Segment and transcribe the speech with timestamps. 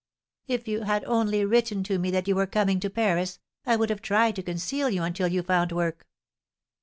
[0.47, 3.91] "If you had only written to me that you were coming to Paris, I would
[3.91, 6.07] have tried to conceal you until you found work."